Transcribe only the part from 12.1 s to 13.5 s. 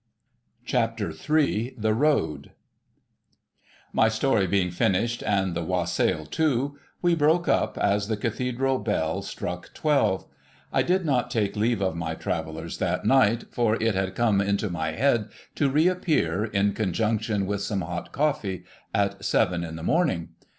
travellers that night;